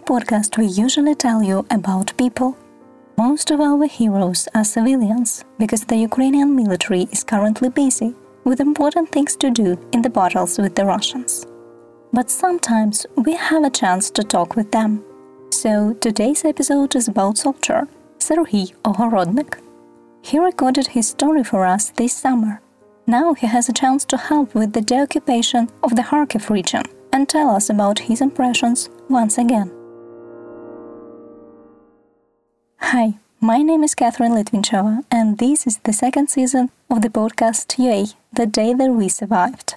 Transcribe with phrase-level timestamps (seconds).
[0.00, 2.56] our podcast, we usually tell you about people.
[3.16, 9.10] Most of our heroes are civilians because the Ukrainian military is currently busy with important
[9.10, 11.46] things to do in the battles with the Russians.
[12.12, 15.02] But sometimes we have a chance to talk with them.
[15.50, 19.58] So today's episode is about soldier Serhiy Ogorodnik.
[20.22, 22.60] He recorded his story for us this summer.
[23.06, 27.28] Now he has a chance to help with the deoccupation of the Kharkiv region and
[27.28, 29.70] tell us about his impressions once again.
[32.92, 37.78] Hi, my name is Catherine Litvinchova, and this is the second season of the podcast
[37.78, 39.76] UA, The Day That We Survived.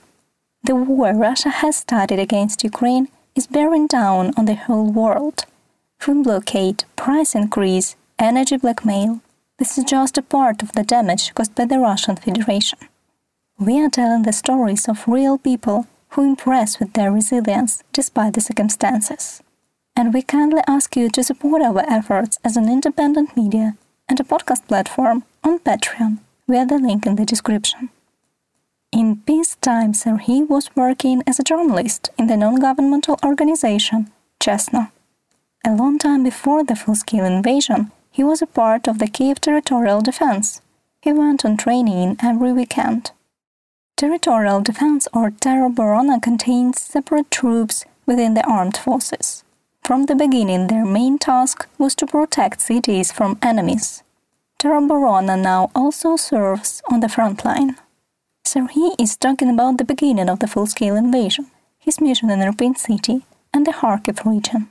[0.64, 5.46] The war Russia has started against Ukraine is bearing down on the whole world.
[6.00, 9.22] Food blockade, price increase, energy blackmail.
[9.60, 12.80] This is just a part of the damage caused by the Russian Federation.
[13.60, 18.42] We are telling the stories of real people who impress with their resilience despite the
[18.42, 19.43] circumstances.
[19.96, 23.78] And we kindly ask you to support our efforts as an independent media
[24.10, 27.90] and a podcast platform on Patreon via the link in the description.
[28.92, 34.92] In peacetime, Serhiy was working as a journalist in the non-governmental organization Chesno.
[35.66, 40.02] A long time before the full-scale invasion, he was a part of the Kiev Territorial
[40.02, 40.62] Defense.
[41.02, 43.12] He went on training every weekend.
[43.96, 49.44] Territorial defense or Teroborona contains separate troops within the armed forces.
[49.84, 54.02] From the beginning, their main task was to protect cities from enemies.
[54.58, 57.76] Terra now also serves on the front line.
[58.46, 61.48] So he is talking about the beginning of the full scale invasion,
[61.80, 64.70] his mission in Irpin City and the Kharkiv region.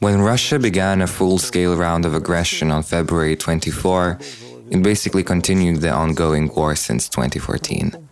[0.00, 4.18] When Russia began a full scale round of aggression on February 24,
[4.70, 8.08] it basically continued the ongoing war since 2014.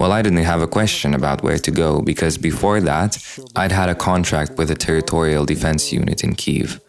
[0.00, 3.18] Well, I didn't have a question about where to go because before that,
[3.54, 6.80] I'd had a contract with the Territorial Defense Unit in Kiev.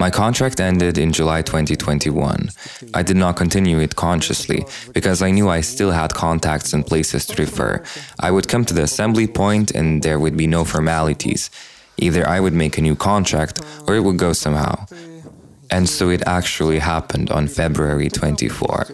[0.00, 2.50] My contract ended in July 2021.
[2.92, 7.24] I did not continue it consciously because I knew I still had contacts and places
[7.26, 7.84] to refer.
[8.18, 11.50] I would come to the assembly point and there would be no formalities.
[11.98, 14.86] Either I would make a new contract or it would go somehow.
[15.70, 18.86] And so it actually happened on February 24.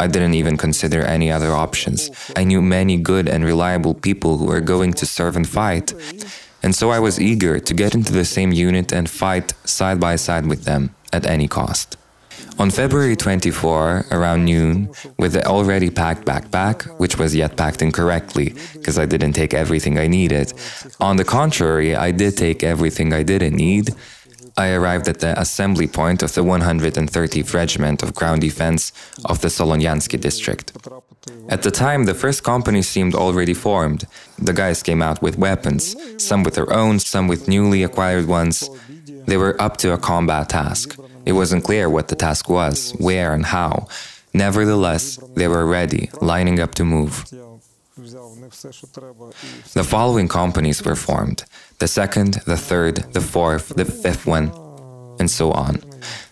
[0.00, 2.10] I didn't even consider any other options.
[2.36, 5.92] I knew many good and reliable people who were going to serve and fight.
[6.62, 10.16] And so I was eager to get into the same unit and fight side by
[10.16, 11.96] side with them at any cost.
[12.58, 18.54] On February 24, around noon, with the already packed backpack, which was yet packed incorrectly
[18.74, 20.52] because I didn't take everything I needed,
[21.00, 23.94] on the contrary, I did take everything I didn't need.
[24.60, 28.92] I arrived at the assembly point of the 130th Regiment of Ground Defense
[29.24, 30.66] of the Solonyansky district.
[31.48, 34.04] At the time, the first company seemed already formed.
[34.38, 35.84] The guys came out with weapons,
[36.18, 38.68] some with their own, some with newly acquired ones.
[39.28, 40.86] They were up to a combat task.
[41.24, 43.88] It wasn't clear what the task was, where, and how.
[44.34, 47.24] Nevertheless, they were ready, lining up to move.
[49.74, 51.44] The following companies were formed
[51.78, 54.52] the second, the third, the fourth, the fifth one,
[55.18, 55.80] and so on.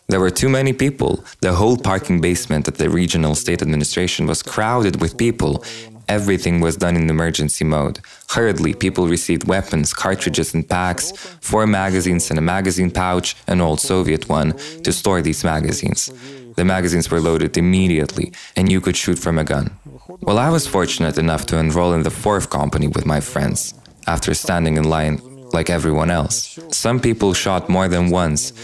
[0.08, 1.22] There were too many people.
[1.40, 5.62] The whole parking basement at the regional state administration was crowded with people.
[6.08, 8.00] Everything was done in emergency mode.
[8.30, 11.12] Hurriedly, people received weapons, cartridges, and packs,
[11.42, 14.52] four magazines and a magazine pouch, an old Soviet one,
[14.84, 16.10] to store these magazines.
[16.56, 19.76] The magazines were loaded immediately, and you could shoot from a gun.
[20.08, 23.74] Well, I was fortunate enough to enroll in the fourth company with my friends,
[24.06, 25.20] after standing in line
[25.52, 26.58] like everyone else.
[26.70, 28.54] Some people shot more than once,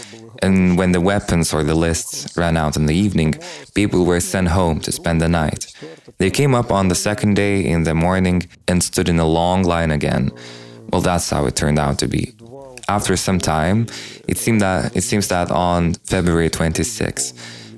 [0.41, 3.35] and when the weapons or the lists ran out in the evening,
[3.75, 5.71] people were sent home to spend the night.
[6.17, 9.61] They came up on the second day in the morning and stood in a long
[9.61, 10.31] line again.
[10.89, 12.33] Well, that's how it turned out to be.
[12.87, 13.85] After some time,
[14.27, 17.33] it seemed that it seems that on February 26,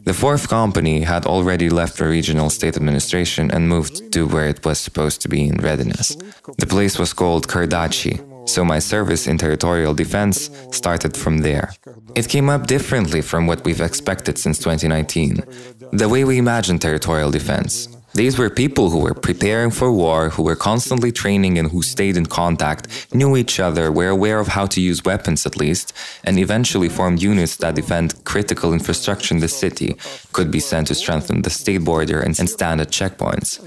[0.07, 4.63] the fourth company had already left the regional state administration and moved to where it
[4.63, 6.15] was supposed to be in readiness.
[6.57, 8.15] The place was called Kardachi,
[8.47, 11.73] so my service in territorial defense started from there.
[12.15, 15.43] It came up differently from what we've expected since 2019.
[15.91, 20.43] The way we imagine territorial defense, these were people who were preparing for war, who
[20.43, 24.65] were constantly training and who stayed in contact, knew each other, were aware of how
[24.67, 25.93] to use weapons at least,
[26.23, 29.97] and eventually formed units that defend critical infrastructure in the city,
[30.33, 33.61] could be sent to strengthen the state border and, and stand at checkpoints.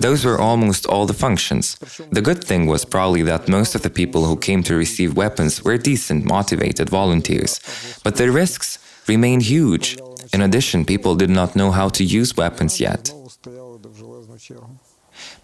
[0.00, 1.76] Those were almost all the functions.
[2.10, 5.64] The good thing was probably that most of the people who came to receive weapons
[5.64, 7.60] were decent, motivated volunteers.
[8.04, 8.78] But the risks
[9.08, 9.98] remained huge.
[10.32, 13.12] In addition, people did not know how to use weapons yet.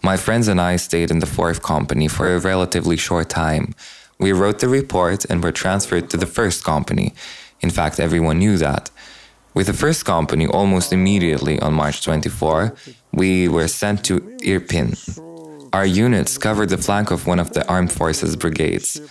[0.01, 3.75] My friends and I stayed in the fourth company for a relatively short time.
[4.19, 7.13] We wrote the report and were transferred to the first company.
[7.61, 8.89] In fact, everyone knew that.
[9.53, 12.75] With the first company, almost immediately on March 24,
[13.11, 14.91] we were sent to Irpin.
[15.73, 19.01] Our units covered the flank of one of the armed forces brigades.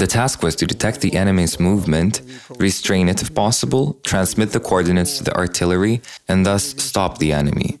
[0.00, 2.22] The task was to detect the enemy's movement,
[2.58, 7.78] restrain it if possible, transmit the coordinates to the artillery, and thus stop the enemy.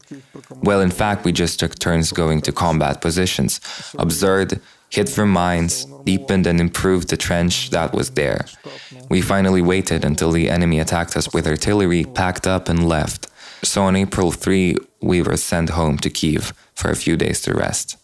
[0.62, 3.58] Well, in fact, we just took turns going to combat positions,
[3.98, 8.44] observed, hit for mines, deepened and improved the trench that was there.
[9.08, 13.28] We finally waited until the enemy attacked us with artillery, packed up, and left.
[13.64, 17.54] So on April 3, we were sent home to Kiev for a few days to
[17.54, 17.96] rest.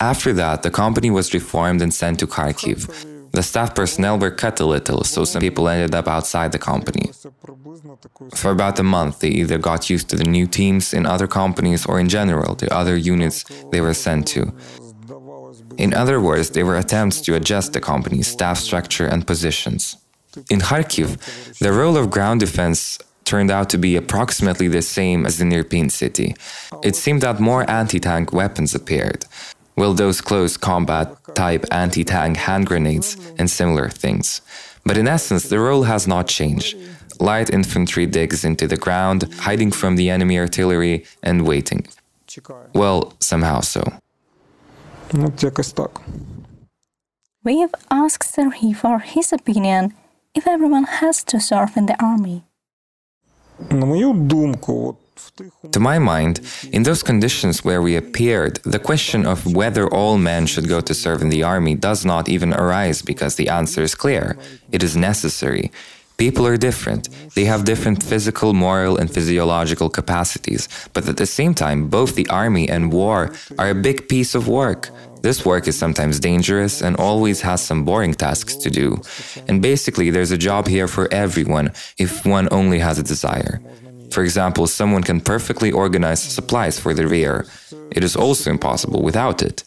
[0.00, 3.09] After that, the company was reformed and sent to Kharkiv.
[3.32, 7.10] The staff personnel were cut a little, so some people ended up outside the company.
[8.34, 11.86] For about a month, they either got used to the new teams in other companies
[11.86, 14.52] or, in general, the other units they were sent to.
[15.78, 19.96] In other words, they were attempts to adjust the company's staff structure and positions.
[20.50, 21.18] In Kharkiv,
[21.58, 25.90] the role of ground defense turned out to be approximately the same as in Irpin
[25.90, 26.34] city.
[26.82, 29.24] It seemed that more anti tank weapons appeared.
[29.80, 34.42] Well, those close combat type anti tank hand grenades and similar things.
[34.84, 36.76] But in essence, the role has not changed.
[37.18, 41.86] Light infantry digs into the ground, hiding from the enemy artillery and waiting.
[42.74, 43.82] Well, somehow so.
[47.42, 49.94] We have asked Serhiy for his opinion
[50.34, 52.44] if everyone has to serve in the army.
[55.72, 56.40] To my mind,
[56.72, 60.94] in those conditions where we appeared, the question of whether all men should go to
[60.94, 64.36] serve in the army does not even arise because the answer is clear.
[64.72, 65.70] It is necessary.
[66.16, 67.08] People are different.
[67.34, 70.68] They have different physical, moral, and physiological capacities.
[70.92, 74.46] But at the same time, both the army and war are a big piece of
[74.46, 74.90] work.
[75.22, 79.00] This work is sometimes dangerous and always has some boring tasks to do.
[79.48, 83.60] And basically, there's a job here for everyone if one only has a desire.
[84.10, 87.46] For example, someone can perfectly organize supplies for the rear.
[87.90, 89.64] It is also impossible without it.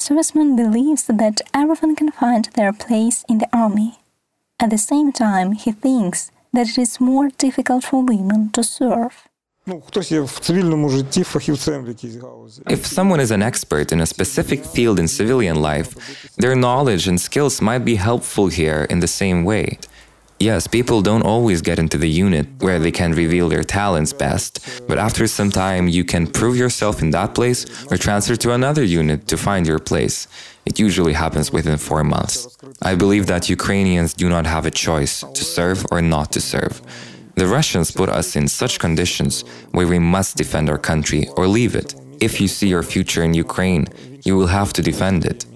[0.00, 3.98] Serviceman believes that everyone can find their place in the army.
[4.60, 9.24] At the same time, he thinks that it is more difficult for women to serve.
[12.68, 15.90] If someone is an expert in a specific field in civilian life,
[16.36, 19.78] their knowledge and skills might be helpful here in the same way.
[20.44, 24.60] Yes, people don't always get into the unit where they can reveal their talents best,
[24.86, 28.84] but after some time you can prove yourself in that place or transfer to another
[28.84, 30.28] unit to find your place.
[30.66, 32.58] It usually happens within four months.
[32.82, 36.82] I believe that Ukrainians do not have a choice to serve or not to serve.
[37.36, 41.74] The Russians put us in such conditions where we must defend our country or leave
[41.74, 41.94] it.
[42.20, 43.86] If you see your future in Ukraine,
[44.26, 45.46] you will have to defend it.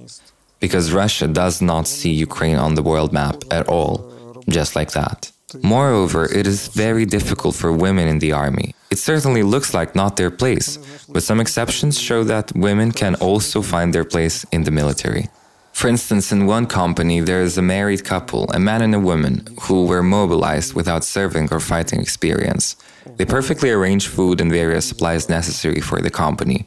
[0.61, 4.18] Because Russia does not see Ukraine on the world map at all,
[4.49, 5.31] just like that.
[5.63, 8.75] Moreover, it is very difficult for women in the army.
[8.91, 10.79] It certainly looks like not their place,
[11.09, 15.29] but some exceptions show that women can also find their place in the military.
[15.73, 19.47] For instance, in one company, there is a married couple, a man and a woman,
[19.63, 22.77] who were mobilized without serving or fighting experience.
[23.17, 26.67] They perfectly arrange food and various supplies necessary for the company.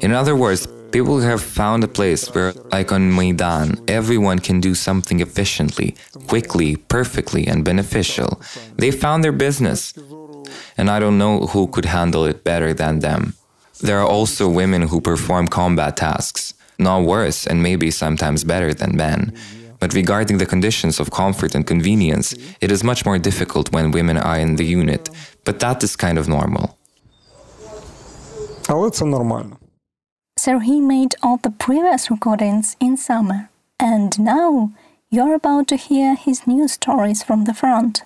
[0.00, 4.73] In other words, people have found a place where, like on Maidan, everyone can do
[4.73, 5.95] something efficiently,
[6.27, 8.41] quickly, perfectly, and beneficial.
[8.77, 9.93] They found their business,
[10.77, 13.33] and I don't know who could handle it better than them.
[13.81, 18.95] There are also women who perform combat tasks not worse and maybe sometimes better than
[18.95, 19.33] men.
[19.79, 24.17] But regarding the conditions of comfort and convenience, it is much more difficult when women
[24.17, 25.09] are in the unit,
[25.45, 26.73] but that is kind of normal.
[28.67, 29.57] Але це нормально.
[30.37, 33.49] Serhiy made all the previous recordings in summer,
[33.79, 34.71] and now
[35.09, 38.03] you're about to hear his new stories from the front.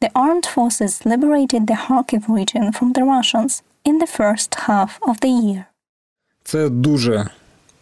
[0.00, 5.20] The armed forces liberated the Kharkiv region from the Russians in the first half of
[5.20, 5.64] the year.
[6.44, 7.30] Це дуже,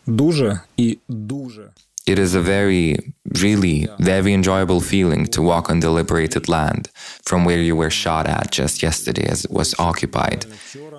[0.07, 1.71] дуже і дуже.
[2.08, 6.90] It is a very, really, very enjoyable feeling to walk on the liberated land
[7.26, 10.46] from where you were shot at just yesterday as it was occupied.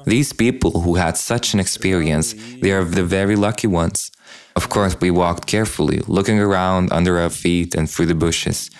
[0.04, 4.10] These people who had such an experience, they are the very lucky ones.
[4.54, 8.70] Of course, we walked carefully, looking around under our feet and through the bushes.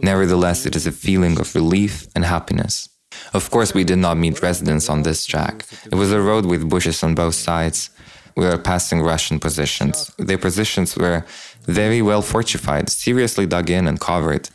[0.00, 2.88] Nevertheless, it is a feeling of relief and happiness.
[3.32, 5.64] Of course, we did not meet residents on this track.
[5.92, 7.90] It was a road with bushes on both sides.
[8.36, 10.10] We were passing Russian positions.
[10.18, 11.24] Their positions were
[11.66, 14.48] very well fortified, seriously dug in and covered.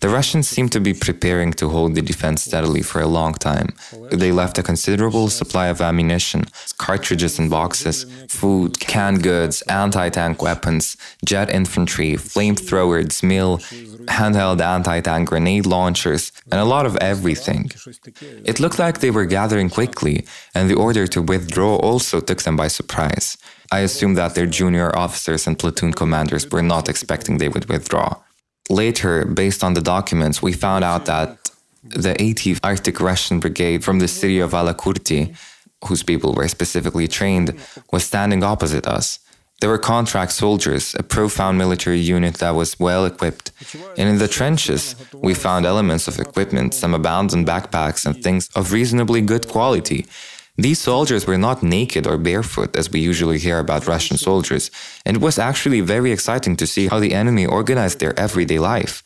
[0.00, 3.68] The Russians seemed to be preparing to hold the defense steadily for a long time.
[4.10, 6.44] They left a considerable supply of ammunition,
[6.78, 13.58] cartridges and boxes, food, canned goods, anti tank weapons, jet infantry, flamethrowers, mill,
[14.18, 17.70] handheld anti tank grenade launchers, and a lot of everything.
[18.44, 22.56] It looked like they were gathering quickly, and the order to withdraw also took them
[22.56, 23.36] by surprise.
[23.70, 28.16] I assume that their junior officers and platoon commanders were not expecting they would withdraw.
[28.70, 31.50] Later, based on the documents, we found out that
[31.82, 35.36] the 80th Arctic Russian Brigade from the city of Alakurtti,
[35.86, 37.54] whose people were specifically trained,
[37.92, 39.18] was standing opposite us.
[39.60, 43.52] They were contract soldiers, a profound military unit that was well equipped.
[43.96, 48.72] And in the trenches, we found elements of equipment, some abandoned backpacks, and things of
[48.72, 50.06] reasonably good quality.
[50.56, 54.70] These soldiers were not naked or barefoot as we usually hear about Russian soldiers,
[55.04, 59.02] and it was actually very exciting to see how the enemy organized their everyday life.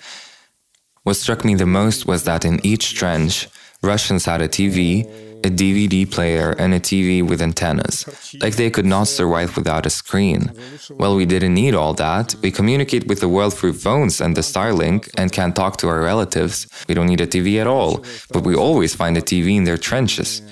[1.04, 3.48] What struck me the most was that in each trench,
[3.82, 5.06] Russians had a TV,
[5.38, 8.04] a DVD player, and a TV with antennas.
[8.42, 10.52] Like they could not survive without a screen.
[10.98, 12.34] Well, we didn't need all that.
[12.42, 16.02] We communicate with the world through phones and the Starlink and can talk to our
[16.02, 16.66] relatives.
[16.88, 19.78] We don't need a TV at all, but we always find a TV in their
[19.78, 20.42] trenches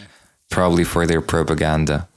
[0.50, 2.08] probably for their propaganda.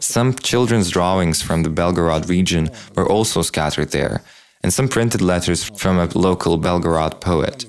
[0.00, 4.22] Some children's drawings from the Belgorod region were also scattered there,
[4.62, 7.64] and some printed letters from a local Belgorod poet.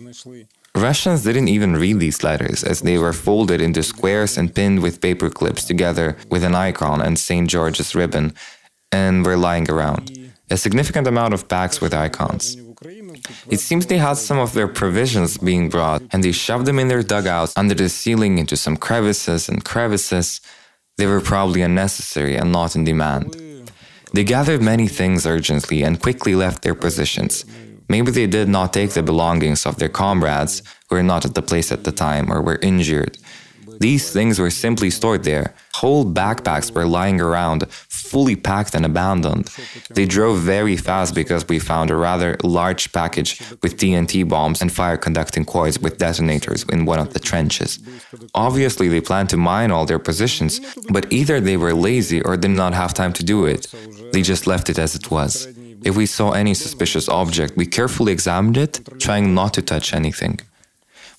[0.75, 5.01] Russians didn't even read these letters as they were folded into squares and pinned with
[5.01, 7.49] paper clips together with an icon and St.
[7.49, 8.33] George's ribbon
[8.91, 10.31] and were lying around.
[10.49, 12.57] A significant amount of packs with icons.
[13.49, 16.87] It seems they had some of their provisions being brought and they shoved them in
[16.87, 20.41] their dugouts under the ceiling into some crevices and crevices.
[20.97, 23.35] They were probably unnecessary and not in demand.
[24.13, 27.45] They gathered many things urgently and quickly left their positions.
[27.87, 31.41] Maybe they did not take the belongings of their comrades who were not at the
[31.41, 33.17] place at the time or were injured.
[33.79, 35.53] These things were simply stored there.
[35.75, 39.49] Whole backpacks were lying around, fully packed and abandoned.
[39.89, 44.71] They drove very fast because we found a rather large package with TNT bombs and
[44.71, 47.79] fire conducting coils with detonators in one of the trenches.
[48.35, 50.59] Obviously, they planned to mine all their positions,
[50.89, 53.73] but either they were lazy or did not have time to do it.
[54.11, 55.47] They just left it as it was.
[55.83, 60.39] If we saw any suspicious object, we carefully examined it, trying not to touch anything.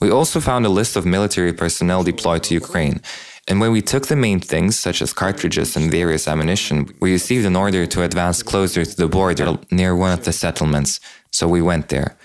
[0.00, 3.00] We also found a list of military personnel deployed to Ukraine.
[3.48, 7.44] And when we took the main things, such as cartridges and various ammunition, we received
[7.46, 11.00] an order to advance closer to the border near one of the settlements,
[11.32, 12.16] so we went there.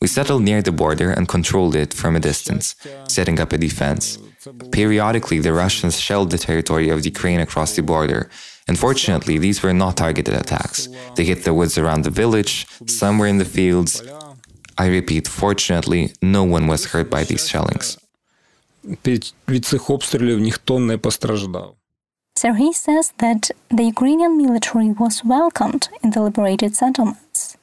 [0.00, 2.74] We settled near the border and controlled it from a distance,
[3.08, 4.18] setting up a defense.
[4.72, 8.30] Periodically, the Russians shelled the territory of Ukraine across the border.
[8.66, 10.88] Unfortunately, these were not targeted attacks.
[11.16, 14.02] They hit the woods around the village, some were in the fields,
[14.82, 17.98] I repeat, fortunately, no one was hurt by these shellings.
[22.42, 27.58] So he says that the Ukrainian military was welcomed in the liberated settlements.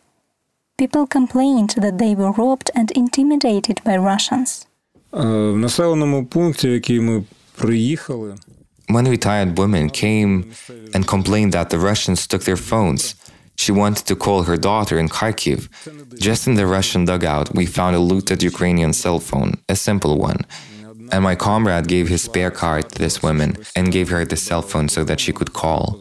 [0.77, 4.67] People complained that they were robbed and intimidated by Russians.
[8.95, 10.33] When retired women came
[10.93, 13.15] and complained that the Russians took their phones,
[13.57, 15.59] she wanted to call her daughter in Kharkiv.
[16.19, 20.41] Just in the Russian dugout, we found a looted Ukrainian cell phone, a simple one.
[21.11, 24.61] And my comrade gave his spare card to this woman and gave her the cell
[24.61, 25.99] phone so that she could call.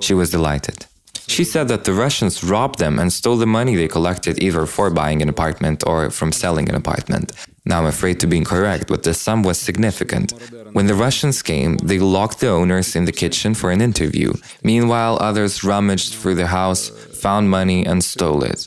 [0.00, 0.86] She was delighted.
[1.26, 4.90] She said that the Russians robbed them and stole the money they collected either for
[4.90, 7.32] buying an apartment or from selling an apartment.
[7.64, 10.32] Now I'm afraid to be incorrect, but the sum was significant.
[10.72, 14.32] When the Russians came, they locked the owners in the kitchen for an interview.
[14.64, 18.66] Meanwhile, others rummaged through the house, found money, and stole it.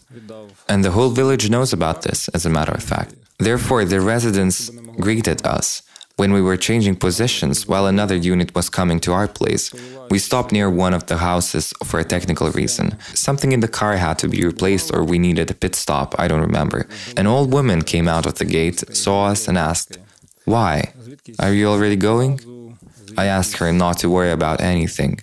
[0.70, 3.16] And the whole village knows about this, as a matter of fact.
[3.38, 5.82] Therefore, the residents greeted us.
[6.18, 9.74] When we were changing positions while another unit was coming to our place,
[10.10, 12.98] we stopped near one of the houses for a technical reason.
[13.14, 16.30] Something in the car had to be replaced or we needed a pit stop, I
[16.30, 16.88] don't remember.
[17.18, 19.98] An old woman came out of the gate, saw us, and asked,
[20.46, 20.94] Why?
[21.40, 22.40] Are you already going?
[23.18, 25.20] I asked her not to worry about anything.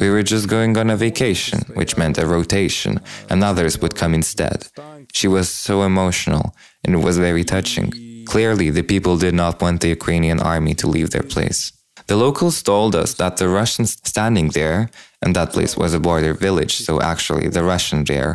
[0.00, 4.14] We were just going on a vacation, which meant a rotation, and others would come
[4.14, 4.68] instead.
[5.12, 7.92] She was so emotional, and it was very touching.
[8.34, 11.60] Clearly, the people did not want the Ukrainian army to leave their place.
[12.06, 14.80] The locals told us that the Russians standing there,
[15.22, 18.32] and that place was a border village, so actually the Russian there,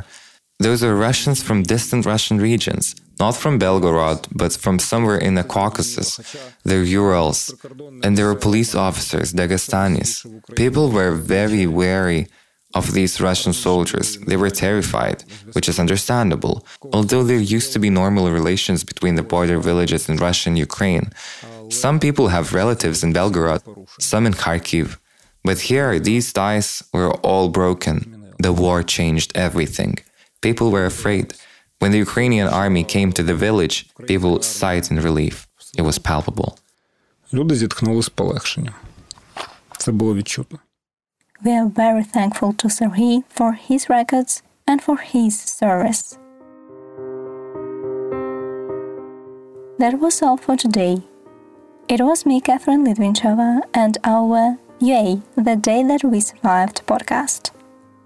[0.59, 5.43] those are Russians from distant Russian regions, not from Belgorod, but from somewhere in the
[5.43, 6.09] Caucasus.
[6.63, 7.53] They're Urals,
[8.03, 10.11] and there were police officers, Dagestanis.
[10.55, 12.27] People were very wary
[12.74, 14.16] of these Russian soldiers.
[14.28, 16.64] They were terrified, which is understandable.
[16.92, 21.10] Although there used to be normal relations between the border villages in Russia and Ukraine,
[21.68, 23.62] some people have relatives in Belgorod,
[23.98, 24.98] some in Kharkiv.
[25.42, 27.96] But here, these ties were all broken.
[28.38, 29.98] The war changed everything.
[30.40, 31.34] People were afraid.
[31.80, 33.76] When the Ukrainian army came to the village,
[34.06, 35.46] people sighed in relief.
[35.78, 36.54] It was palpable.
[37.32, 38.74] Люди зітхнули з полегшенням.
[39.78, 40.58] Це було відчутно.
[41.43, 46.17] We are very thankful to Serhiy for his records and for his service.
[49.77, 51.03] That was all for today.
[51.89, 57.51] It was me, Catherine Litvinchova, and our UA, The Day That We Survived podcast.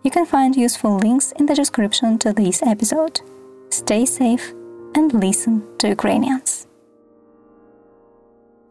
[0.03, 3.21] You can find useful links in the description to this episode.
[3.69, 4.51] Stay safe
[4.95, 6.67] and listen to Ukrainians.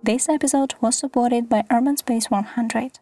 [0.02, 2.98] This episode was supported by Urban Space 100.